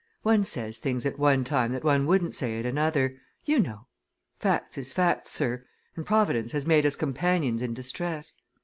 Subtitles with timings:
[0.23, 3.85] "One says things at one time that one wouldn't say at another, you know.
[4.39, 5.63] Facts is facts, sir,
[5.95, 8.33] and Providence has made us companions in distress.